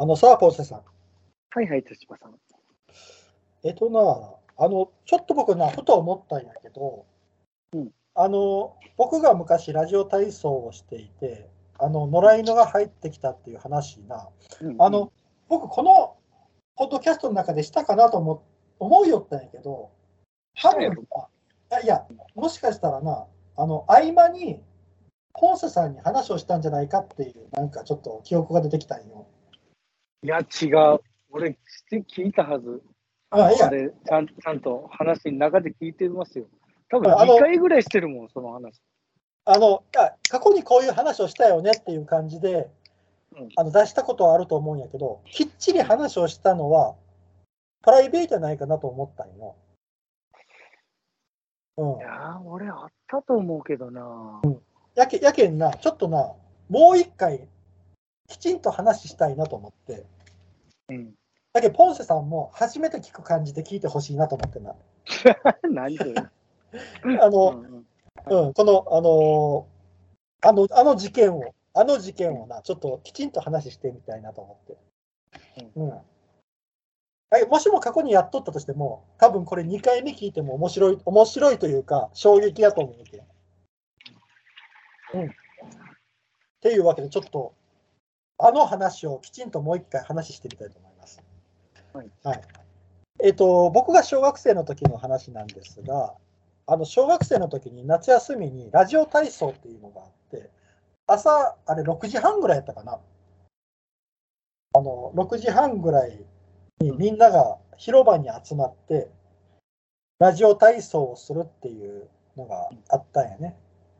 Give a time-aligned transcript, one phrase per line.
[0.00, 0.78] あのさ、ポーセさん。
[0.78, 2.34] はいはい、対馬さん。
[3.64, 7.04] えっとな、あの、ちょっと僕な、ふと思ったんやけど、
[7.72, 11.50] うんあの、僕が昔ラジオ体操をしていて、
[11.80, 14.28] あの、野良犬が入ってきたっていう話な、
[14.60, 15.12] うんあの、
[15.48, 16.16] 僕この
[16.76, 18.44] ポッドキャストの中でしたかなと思
[18.78, 19.90] 思いよったんやけど、
[20.62, 20.92] 多分
[21.70, 23.26] あいや、もしかしたらな、
[23.56, 24.62] あの、合間に、
[25.32, 29.26] ポンセさんに話をしたんじゃないかっていう、なんかちょっと記憶が出てきたんよ。
[30.22, 31.00] いや、違う。
[31.30, 31.56] 俺、
[31.90, 32.82] 聞いたはず。
[33.30, 36.46] あいやちゃん、ちゃんと話の中で聞いてますよ。
[36.90, 38.80] 多分あの2回ぐらいしてるもん、その話。
[39.44, 39.84] あの
[40.28, 42.70] 過去にこういう話をしたよねっていう感じで、
[43.36, 46.96] うんあの出したことはあると思うんやけど、きっちり話をしたのは、
[47.82, 49.56] プライベートじゃないかなと思ったんよ。
[51.76, 54.40] うんい、やー、俺あったと思うけどな。
[54.94, 56.32] やけやけんな、ちょっとな、
[56.68, 57.46] もう一回、
[58.28, 60.06] きちんと話したいなと思って、
[60.88, 61.14] うん。
[61.52, 64.74] だけど、ポンセさんも初めて聞く感じで聞いてほしいなと思ってな。
[65.68, 66.14] 何それ。
[67.20, 69.78] あの、うんうんうん、この、あのー
[70.40, 74.78] あの、あの事件を、あの事件をな、ちょっときちんと話してみたいなと思って。
[75.74, 75.88] うん。
[75.90, 83.20] はい、もしも過去にやっとったとしても、多分これ2回目聞いても面白い、面白いというか、衝撃だと思うけん。
[85.22, 85.28] うん。
[85.28, 85.30] っ
[86.60, 87.54] ていうわけで、ちょっと、
[88.38, 91.20] あの話をきちんともう一回話してみたいと思います。
[91.92, 92.10] はい。
[92.22, 92.42] はい。
[93.20, 96.14] えっ、と、僕が小学生の時の話なんですが、
[96.66, 100.50] あの小学生の時に夏休みにラジオ体操っていうのがあって、
[101.06, 103.00] 朝、あれ6時半ぐらいやったかな。
[104.74, 106.24] あの、6時半ぐらい
[106.80, 109.10] にみんなが広場に集まって、
[110.20, 113.56] ラジオ体操をするっていうのがあったんやね。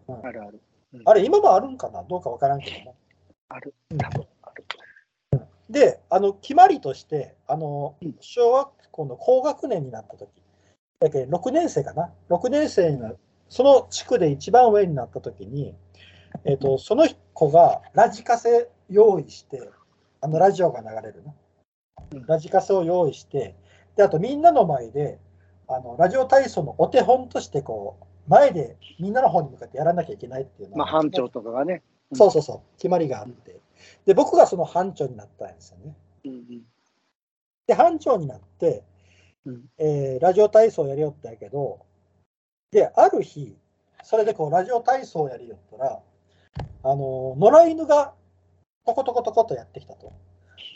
[0.08, 0.60] あるある。
[1.04, 2.02] あれ、今もあるんかな？
[2.02, 2.96] どうかわからんけども。
[3.48, 3.74] ある。
[3.96, 4.64] 多分ある。
[5.70, 10.28] で、あの、決まりとして、あのうん、小学校の高学年になった時、
[11.00, 13.12] だけど6年生かな ?6 年生にな
[13.48, 15.74] その地区で一番上になった時に、
[16.44, 19.70] えっ、と、その子がラジカセ用意して、
[20.20, 21.22] あの、ラジオが流れる。
[22.26, 23.54] ラジカセを用意して、
[23.96, 25.18] で、あとみんなの前で、
[25.66, 31.82] あの、ラジオ体操のお手本として、こう、前でみんなの方に向かってやらなきゃいけないっていうのまあ、班長とかがね。
[32.12, 33.60] そうそうそう、決まりがあって。
[34.06, 35.94] で、僕がその班長になったんですよね。
[36.24, 36.62] うんうん。
[37.66, 38.84] で、班長になって、
[39.44, 41.80] うんえーラジオ体操やりよったんやけど、
[42.70, 43.56] で、ある日、
[44.02, 46.02] それでこう、ラジオ体操やりよったら、
[46.82, 48.14] あの、野良犬が
[48.84, 50.12] トコトコトコとやってきたと。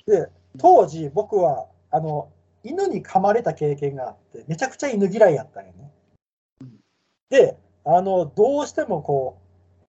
[0.06, 0.28] で、
[0.58, 2.30] 当時僕は、あの、
[2.62, 5.90] 犬に噛まれた経験があって、めちゃくちゃ犬嫌いやったんよね。
[7.30, 9.41] で、あの、どうしてもこう、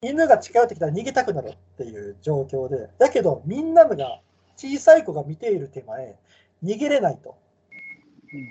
[0.02, 4.20] 犬が近寄ってきたら逃げたくなるっていう状況で、だけどみんなが、
[4.56, 6.16] 小さい子が見ている手前、
[6.62, 7.36] 逃げれないと。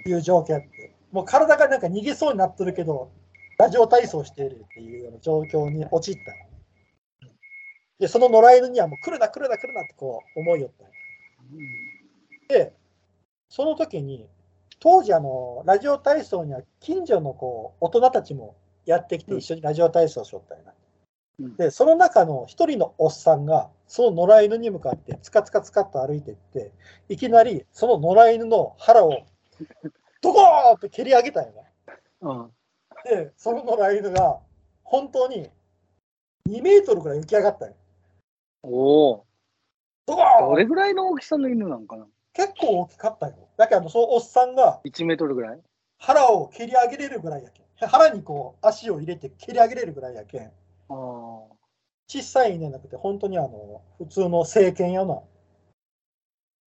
[0.06, 3.12] いう状況やって、もう体がなんか逃げそうになってるけど、
[3.58, 7.32] ラジオ体操しているっていうような状況に陥ったの
[8.00, 10.90] で、その野良犬にはもう来るな来るな来るなってこう思いよったの
[12.48, 12.74] で、
[13.50, 14.28] その時に、
[14.80, 20.74] 当時あの、ラジオ体操には近所のこう大人たちもやってきて一緒にラジオ体操しよったんやな。
[21.40, 26.72] うんで、その中の一人のおっさんが、その野良犬に向かって、つかつかつかっと歩いていって、
[27.10, 29.26] いきなりその野良犬の腹を、
[30.22, 31.52] ドコーンって蹴り上げたんや
[32.22, 32.34] な。
[32.34, 32.52] うん。
[33.06, 34.40] で、その野良犬が、
[34.84, 35.50] 本当に
[36.50, 37.76] 2メートルぐらい浮き上がったんや。
[38.64, 39.26] おお。
[40.06, 42.06] ドコーンどれぐらいの大きさの犬なんかな？
[42.34, 43.34] 結構大きかったよ。
[43.58, 45.60] だけど、そのおっさんが ?1 メートルぐらい？
[45.98, 47.90] 腹を蹴り上げれるぐらいやけん。
[47.90, 50.52] 腹にこう足を入れて蹴り上げれるぐらいやけん。
[50.92, 51.56] ああ。
[52.08, 55.22] 小さい犬じゃなくて、本当にあの、普通の成犬やな。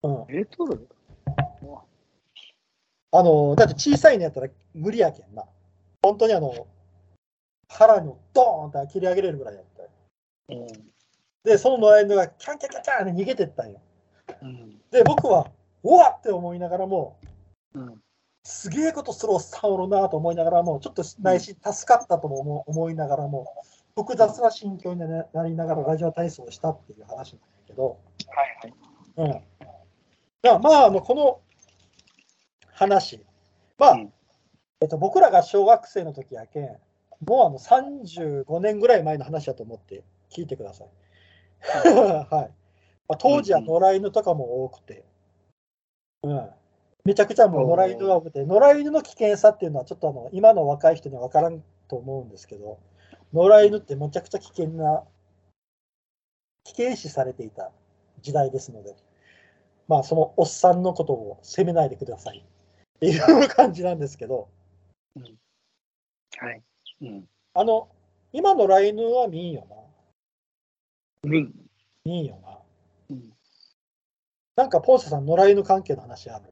[0.02, 0.26] うん。
[0.26, 0.88] メートル
[3.12, 5.44] あの、だって小さいのやったら無理やけんな。
[6.02, 6.66] 本当にあの、
[7.68, 9.88] 腹のドーンって切り上げれるぐらいやったよ。
[10.48, 10.90] うん。
[11.44, 13.80] で、その野良犬がキャンキャンキャンキャンって逃げてったんよ。
[14.42, 14.80] うん。
[14.90, 15.50] で、僕は、
[15.84, 17.18] うわっって思いながらも、
[17.74, 18.00] うん。
[18.42, 23.46] すげえことするおっさんおるなと思いながらも、ちょっと内心助かったとも思思いながらも、
[23.96, 27.98] 複雑な心境にななりながらラジオ体操をしたっていう話なんだけど、
[28.28, 28.74] はいはい。
[29.16, 29.30] うん。
[29.30, 29.44] だか
[30.42, 31.40] らまあ、あの、この
[32.72, 33.24] 話、
[33.78, 34.12] まあ、うん
[34.84, 36.64] えっと、僕らが小学生の時やけん、
[37.26, 40.88] もうあの35年ぐらい前の話だと思って聞いてください。
[41.88, 42.54] はい。
[43.08, 45.04] まあ、当時は野良犬とかも多くて、
[46.22, 46.50] うん。
[47.04, 52.78] めちゃくちゃもう野良犬が多くて、野良犬の危険さっていうのはちょっとあの今の若い人には分からんと思うんですけど、
[53.34, 55.04] 野良犬ってめちゃくちゃ危険な、
[56.62, 57.72] 危険視されていた
[58.22, 58.94] 時代ですので、
[59.88, 64.48] まあそのおっさんのことを責めないでくださいっていう感じなんですけど、
[66.38, 66.62] はい。
[67.02, 67.28] うん。
[67.54, 67.88] あの、
[68.32, 69.66] 今のライヌは見んよ
[71.24, 71.28] な？
[71.28, 71.54] ミン。
[72.04, 72.58] 見んよな？
[73.10, 73.32] うん。
[74.54, 76.44] なんかポンセさん、野良犬関係の話ある？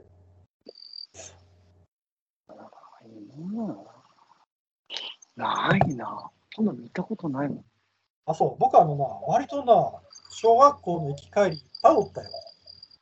[5.37, 6.31] ないな。
[6.55, 7.65] そんな見たことないもん。
[8.27, 10.01] あ、そう、僕あのな、割とな、
[10.31, 12.31] 小学校の行き帰り、いっぱいおったよ。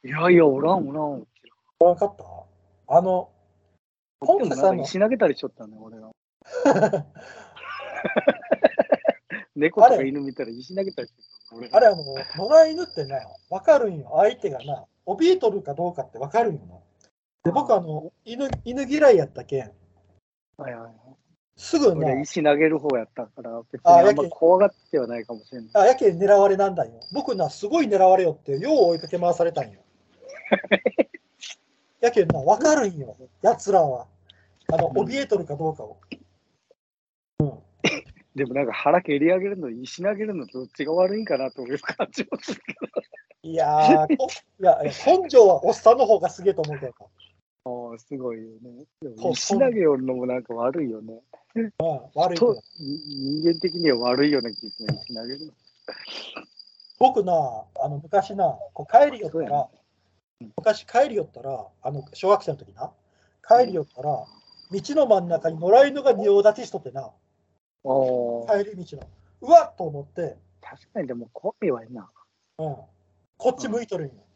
[0.04, 1.26] いやいや、おらんおらん。
[1.78, 2.24] ごらんかった？
[2.96, 3.30] あの、
[4.20, 6.10] ポンセさんの石投げたりしとったね、俺が。
[9.56, 11.56] 猫とか犬見たら石投げたりしとった。
[11.56, 13.20] 俺あれ、あの、野良犬ってね、
[13.50, 14.10] わかるんよ。
[14.14, 16.76] 相手がな、怯えとるかどうかってわかるんよな。
[17.44, 19.72] で、僕あの、犬、犬嫌いやったけん、
[20.56, 21.09] はいはいはい。
[21.60, 25.70] すぐな、俺、石投げる方やったから、別にあんま怖がってはないかもしれない。
[25.74, 26.92] あやけん狙われなんだよ。
[27.12, 29.80] 僕な、すごい狙われよって、よう追いかけ回されたんよ。
[32.00, 34.06] やけんな、わかるんよ、奴らは。
[34.72, 35.98] あの、うん怯えとるかどうかを。
[38.34, 42.62] でもなんか腹蹴り上げるの、石投げるの、どっちが悪いんかなという感じもする
[43.42, 44.28] けいやー、こ
[44.60, 47.10] いや、はおっさんの方がすげえと思うけどど。
[47.64, 48.84] ああ、すごいよね。
[49.02, 51.20] でも石投げよるのもなんか悪いよね。
[51.54, 51.62] な。
[51.62, 52.60] うん、悪いけとど。
[52.78, 55.52] 人間的には悪いような気がする、石投げるの。
[56.98, 57.32] 僕な、
[57.82, 59.68] あの昔な、こう帰りよったらそうやな、
[60.56, 62.92] 昔帰りよったら、あの小学生の時な、
[63.46, 64.26] 帰りよったら、道
[64.70, 69.06] の真ん中に野良犬が仁王立ちしとってな、ああ、帰り道の。
[69.42, 72.10] うわっと思って、確かにでも怖いわいな。
[72.58, 72.76] うん、
[73.36, 74.14] こっち向いとるんよ。
[74.14, 74.29] う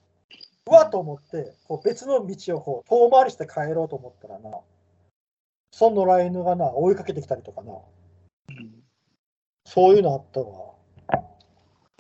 [0.66, 4.50] わっと思って、こう別の道をこう遠回りして帰ろうと思ったらな、
[5.70, 7.72] その野良犬がな、追いかけてきたりとかな、
[8.48, 8.84] うん
[9.66, 10.74] そういうのあったわ。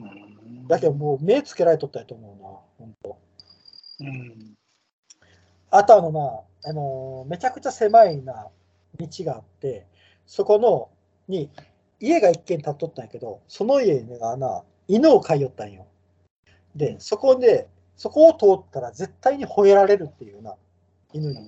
[0.00, 3.18] うんだけどもう目つけられとったやと思うな、ほんと。
[4.00, 4.54] うん。
[5.70, 8.48] あとあのな、あのーめちゃくちゃ狭いな
[8.98, 9.86] 道があって、
[10.26, 10.90] そこの
[11.28, 11.50] に
[12.00, 15.86] 家が一軒建っとったんやけど、その家がな、犬を飼いよったんよ。
[16.74, 20.56] で、そこで、そこを通ったら絶対に吠えられるっていうな、
[21.12, 21.38] 犬に。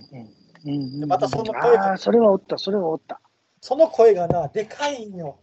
[0.65, 3.21] うんでまたその声がああ、それはおった、それはおった。
[3.61, 5.39] その声がな、でかいんよ。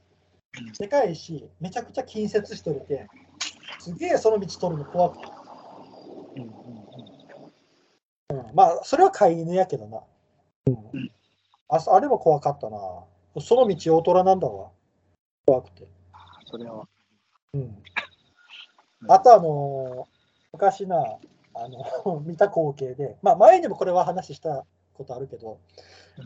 [0.79, 3.07] でかいし、めちゃくちゃ近接してるけん、
[3.79, 5.25] すげえその道通るの怖くて。
[6.37, 6.43] うん
[8.39, 10.01] うん、まあ、それは飼い犬やけどな。
[10.67, 11.11] うん
[11.69, 12.77] あそあれは怖かったな。
[13.41, 14.69] その道大虎なんだわ。
[15.45, 15.87] 怖くて。
[16.45, 16.87] それは。
[17.53, 17.83] うん。
[19.07, 20.12] あとあのー
[20.53, 21.17] 昔な、
[21.55, 25.57] あの 見た光景で、まあ前にもこれは話したことあるけど、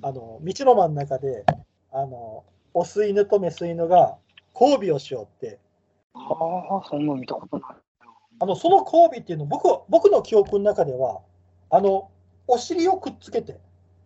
[0.02, 1.46] あの道の真ん中で、
[1.92, 2.44] あの
[2.74, 4.18] オス犬とメス犬が
[4.54, 5.60] 交尾をしようって、
[6.14, 7.78] ああ、そんなの見たことない。
[8.40, 11.22] あのその交尾っていうの僕は、僕の記憶の中では、
[11.70, 12.12] あの
[12.48, 13.60] お尻をくっつけて、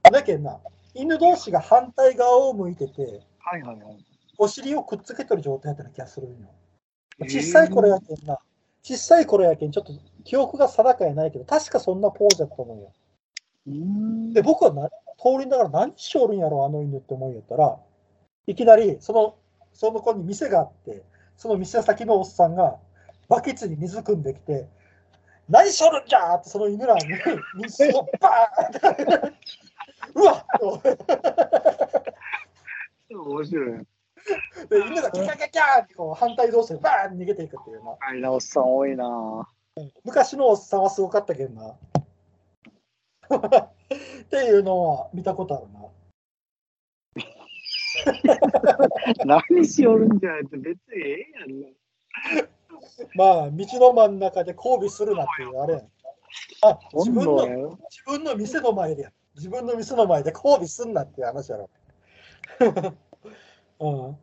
[0.04, 0.60] だけんな、
[0.94, 4.06] 犬同士が反対側を向いてて、はいはいはい。
[4.38, 6.48] お尻をくっつけてる状態だった気がするんよ。
[7.22, 8.40] 小さい頃やけんな、
[8.84, 9.94] 小さい頃やけん、ちょっと
[10.24, 12.92] 記憶が定かやないけど、確かそんなポーズだったと思うよ。
[13.68, 14.34] うん。
[14.34, 17.78] で、僕はな通りながら何しおるんやろ、あの犬って思いよったら、
[18.48, 19.36] いきなりその
[19.74, 21.04] その子に店があって、
[21.38, 22.78] その店先のおっさんが
[23.30, 24.68] バケツに水汲んできて、
[25.50, 27.02] 何しおるんじゃーってその犬らに
[27.56, 29.06] 水をバーンって、
[30.16, 30.46] うわっ
[33.14, 33.88] 面白い。
[34.70, 37.96] で犬がキャキャキャキャーってこう反対同士でバーン逃げていくっていうな。
[38.00, 39.48] あれな、おっさん多いな。
[40.04, 41.76] 昔のおっさんはすごかったけどな。
[44.24, 45.90] っていうのは見たことあるな。
[49.26, 51.68] 何しよるんじゃないって別にええやんな。
[53.16, 55.92] まあ、道の真ん中で交尾するなっていうあれやん。
[56.64, 57.46] あ、自分の。
[57.46, 61.70] 自分の店の前でや、自分の店の前で交尾すんなっていう話やろ。
[63.82, 64.12] うん。
[64.12, 64.18] っ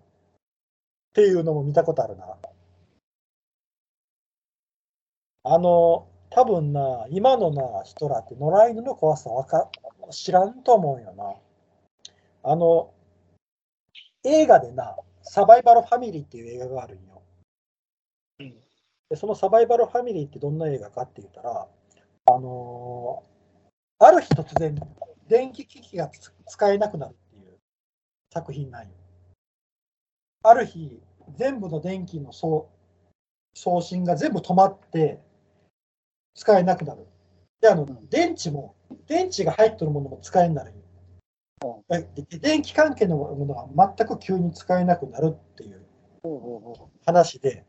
[1.12, 2.38] ていうのも見たことあるな。
[5.42, 9.70] あの、多分な、今のな、人らって野良犬の怖さわか
[10.10, 11.34] 知らんと思うよな。
[12.50, 12.94] あの、
[14.24, 17.22] 映画でな、サバイバルファミリーっていう映画があるんよ。
[18.40, 18.54] うん
[19.10, 21.66] でそのサバイバルファミリーってどんな映画かって言ったら、
[22.26, 23.38] あのー
[24.00, 24.78] ある日突然、
[25.26, 27.58] 電気機器がつ使えなくなるっていう
[28.32, 28.97] 作品なんよ。
[30.42, 31.00] ある日、
[31.36, 32.68] 全部の電気の送
[33.54, 35.20] 送信が全部止まって、
[36.34, 37.06] 使えなくなる。
[37.60, 38.76] で、あの、電池も、
[39.06, 40.82] 電池が入ってるものも使えになるんよ。
[41.90, 45.82] えで電気関係のものが全く急に使えなくなるっていう
[47.04, 47.64] 話で、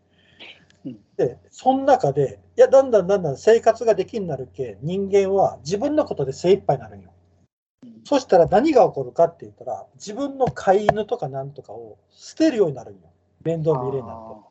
[0.85, 7.11] うんで、その中で、いや、だんだんだんだん生活ができんなるけ、人間は自分のことで精一杯になるんよ。
[8.05, 13.11] そしたら何が起こるかって言ったら、自分の飼い犬とかなんとかを捨てるようになるんよ。
[13.43, 14.43] 面倒見入れになっ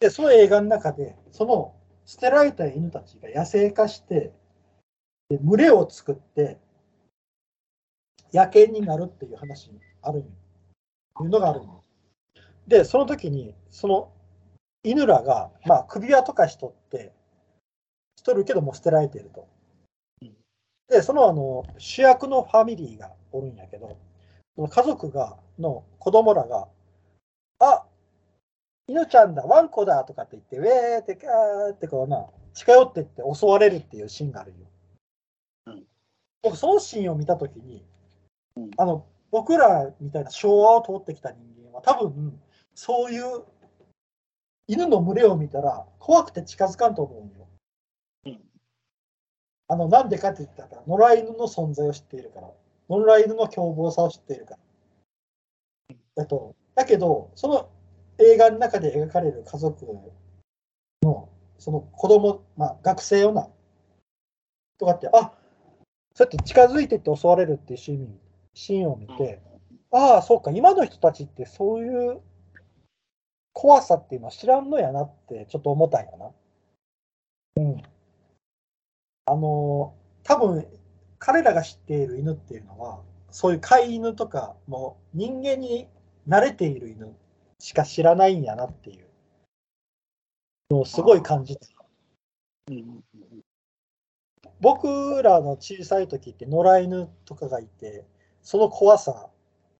[0.00, 0.06] て。
[0.06, 4.32] で、その映画の中で、その捨てられた犬たちが野生化して、
[5.28, 6.58] で群れを作って、
[8.32, 10.26] 野犬になるっていう話にあるんよ。
[11.22, 11.84] いうのがあるんよ。
[12.66, 14.12] で、その時に、その
[14.82, 17.12] 犬らが、まあ、首輪とかしとって、
[18.16, 19.48] しとるけども捨てられていると。
[20.88, 23.96] で、そのあの主役のファミリーがおるんやけど、
[24.56, 26.68] その家族が、の子供らが、
[27.60, 27.86] あ
[28.86, 34.56] 犬ちゃんだ、ワンコだとかって言って、ウェーって、キャーってこうな、近寄ってって襲われるっていうシーンがあるよ。
[35.66, 35.84] うん
[36.42, 37.84] 僕、そのシーンを見たときに、
[38.56, 42.38] うんあの、僕らみたいな昭和を通ってきた人間は、多分、
[42.74, 43.44] そういう
[44.66, 47.43] 犬の群れを見たら、怖くて近づかんと思うんよ。
[49.68, 52.50] あの、なんでかって言ったら、野良犬の存在を知っているから、
[52.90, 54.56] 野良犬の凶暴さを知っているか
[55.88, 55.96] ら。
[56.16, 57.68] だと、だけど、その
[58.18, 59.86] 映画の中で描かれる家族
[61.02, 61.28] の、
[61.58, 63.48] その子供、まあ、学生よな、
[64.78, 65.32] とかって、あ
[66.14, 68.20] そうやって近づいてって襲われるっていうシーン
[68.54, 69.40] シーンを見て、
[69.90, 72.20] ああ、そうか、今の人たちってそういう
[73.52, 76.30] 怖さっていうのは知らんのやなってちょっと思ったんやな。
[77.56, 77.82] うん。
[79.26, 80.66] あの、多分
[81.18, 85.88] 彼らが知っている犬っていうのは、そういう飼い犬とか、もう人間に
[86.28, 87.16] 慣れている犬
[87.58, 89.06] しか知らないんやなっていう
[90.70, 91.66] のをすごい感じて。
[92.70, 93.04] うん
[94.60, 98.06] 僕らの小さい時って野良犬とかがいて、
[98.42, 99.28] その怖さ、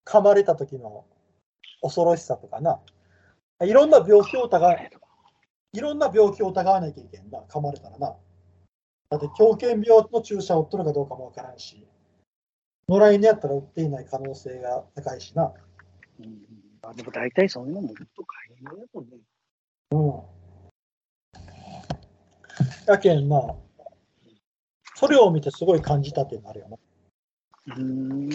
[0.05, 1.07] 噛まれた時の
[1.81, 2.81] 恐ろしさとかな、
[3.63, 8.15] いろんな病気を疑わいろんな病気を疑わなきゃいけんな、噛まれたらな。
[9.11, 11.87] だって狂犬病の注射を打っとるかどうかもわからんし、
[12.89, 15.53] 野良犬やったら打っていない可能性が高いしな。
[16.21, 19.17] うんあでも大体そういうのもずっと買い物やもんね。
[19.93, 19.97] う
[22.91, 22.93] ん。
[22.93, 23.55] やけんまあ、
[24.95, 26.77] それを見てすごい感じたっていうのあるよな。
[27.77, 28.31] うん。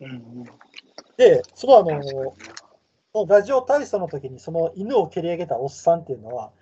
[0.00, 0.44] うん。
[1.16, 6.52] で、そのあのラジオ体操の時にその犬を蹴り上げたおっさんっていうのは、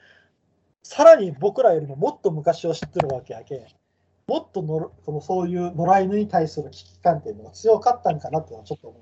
[0.89, 3.61] さらに僕らよりももっと昔を知ってるわけやけん、
[4.29, 9.01] もっとのそのそういう野良犬に対する危機感っていうのが強かったんかなっていうのはちょっと思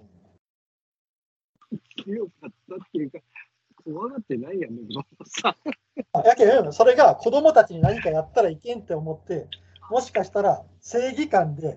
[1.73, 1.77] う。
[2.03, 3.19] 強かったっていうか、
[3.85, 4.81] 怖がってないやんね、
[5.27, 5.59] さ。
[6.15, 9.47] あやけん、それが子供たちに何かやったらいけんって思って、
[9.91, 11.77] もしかしたら正義感で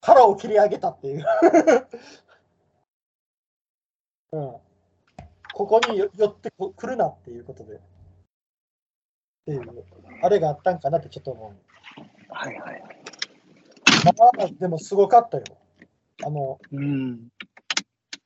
[0.00, 1.24] 腹を切り上げたっていう。
[4.32, 4.56] うん、
[5.54, 7.80] ここに寄ってこ来るなっていうことで。
[9.40, 9.84] っていう、
[10.22, 11.54] あれがあったんかなってちょっと思う。
[12.28, 12.82] はいはい。
[14.04, 15.44] まあ、でもすごかったよ。
[16.24, 17.28] あの、うん。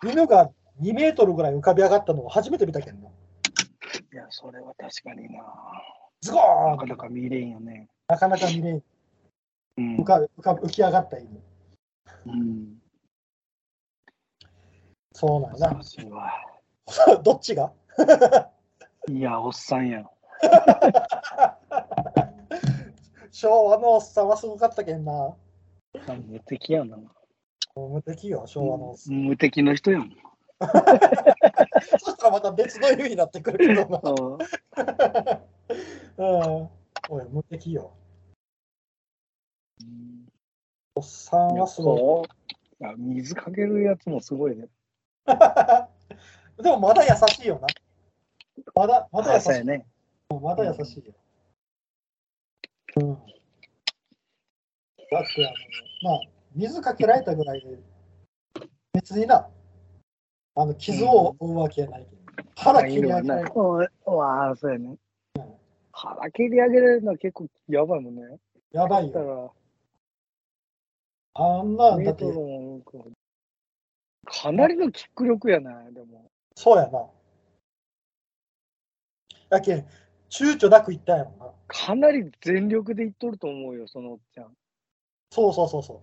[0.04, 3.08] 犬が2メートルぐらい浮かび上がったのを初めて見たけんな。
[3.08, 5.44] いや、それは確かにな。
[6.20, 7.88] ズゴーンなかなか見れんよね。
[8.08, 8.82] なかなか見れん。
[9.76, 10.04] うん浮。
[10.04, 11.42] か浮か浮き上がった犬。
[12.26, 12.78] うん。
[15.12, 16.32] そうなんや難しいわ。
[17.08, 17.16] な。
[17.22, 17.72] どっちが？
[19.08, 20.10] いや、おっさんやん。
[23.30, 25.34] 昭和のおっさんはすごかったけんな。
[26.28, 26.96] 無敵やな。
[27.76, 29.14] 無敵よ、昭和のおっさん。
[29.14, 30.16] 無敵の人やん。
[30.60, 34.00] そしたらまた別の意味になってくるけどな。
[36.16, 36.68] うん。
[37.10, 37.92] おい、無敵よ。
[40.94, 42.28] おっさんはすごい。
[42.80, 44.68] いや水かけるやつもすごいね。
[45.26, 47.66] でもまだ優しいよな。
[48.74, 49.64] まだ、まだ優しい。
[49.66, 49.86] ね。
[50.30, 51.12] まだ優しいよ。
[52.96, 53.14] うん。
[53.14, 53.20] だ
[55.20, 56.20] って、あの、まあ、
[56.54, 57.78] 水かけられたぐらいで、
[58.92, 59.48] 別にな、
[60.56, 62.22] あの、傷を負うわけやないけど、
[62.56, 63.52] 腹切り上げられる。
[63.54, 64.96] うんわあ、そうやね。
[65.92, 68.22] 腹切り上げられるのは結構やばいもんね。
[68.72, 69.54] やばいよ。
[71.34, 72.24] あんなだって
[74.26, 76.30] かなりのキック力やな、でも。
[76.56, 77.06] そうやな。
[79.50, 79.86] やけん、
[80.34, 81.52] 躊躇なく言ったんやろな。
[81.68, 84.52] かなり全力でいっとると思うよ、そのおっちゃん。
[85.30, 86.00] そうそうそうそう。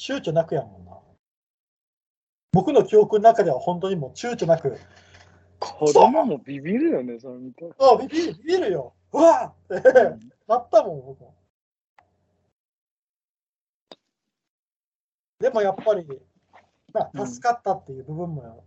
[0.00, 0.98] 躊躇なくやもんな。
[2.50, 4.76] 僕の記憶の中では本当にもう躊躇なく、
[5.60, 7.70] 子供もビビるよね、それ見て。
[7.78, 8.94] あ、ビビる、ビビるよ。
[9.12, 11.36] うわーってなったもん、僕も。
[15.38, 16.04] でもやっぱり、
[17.14, 18.64] 助かったっていう部分も、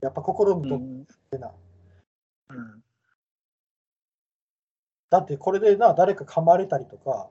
[0.00, 1.52] やっぱ心にとっうんてな、
[2.48, 2.82] うん。
[5.10, 7.28] だってこれでな、誰か噛まれたりとか、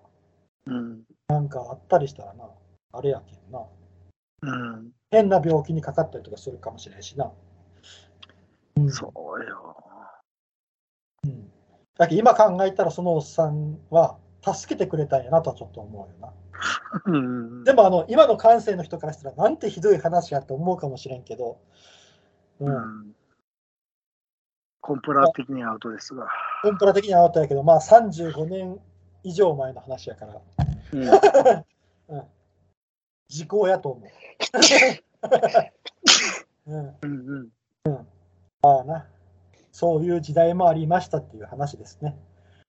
[0.65, 1.01] うん。
[1.27, 2.49] なんかあったりしたらな、
[2.91, 3.65] あれやけんな。
[4.41, 4.91] うん。
[5.09, 7.31] 変な病気にかかったりとかするかもしれんしな。
[8.77, 9.75] うん、そうよ。
[11.23, 11.51] うん。
[11.97, 16.33] だけど今考えたらそのおっさんは助けてくれたんやなとはちょっと思うよな。
[17.05, 17.63] うん。
[17.63, 21.59] でもあの今の感性の人からしたらなんてひどい話やと思うかもしれんけど、
[22.59, 23.15] う、うんん。
[24.81, 26.27] コンプラ的にアウトですが。
[26.63, 28.79] コンプラ的にはアウトやけど、まあ35年
[29.23, 30.41] 以上前の話やから、
[30.93, 31.03] うん。
[32.15, 32.23] うん、
[33.27, 34.09] 時効やと思う。
[36.67, 37.49] うん、うん
[37.85, 38.07] うん。
[38.61, 39.05] まあな、
[39.71, 42.17] そういう時代もありましたっていう話ですね。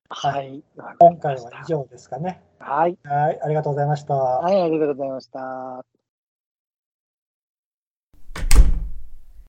[0.08, 0.62] はい。
[0.98, 2.42] 今回は以上ですかね。
[2.58, 2.98] はい。
[3.04, 4.14] はい、ありがとうございました。
[4.14, 5.99] はい、ありがとうございました。